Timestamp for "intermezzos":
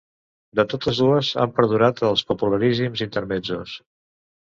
3.11-3.81